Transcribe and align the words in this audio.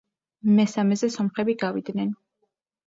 მესამეზე 0.59 1.11
სომხები 1.19 1.57
გავიდნენ. 1.67 2.15